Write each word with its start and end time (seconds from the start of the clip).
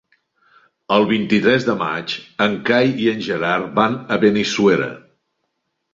El 0.95 1.03
vint-i-tres 1.11 1.67
de 1.67 1.75
maig 1.83 2.15
en 2.47 2.57
Cai 2.71 2.89
i 3.05 3.11
en 3.15 3.21
Gerard 3.27 3.69
van 3.79 4.03
a 4.17 4.19
Benissuera. 4.25 4.89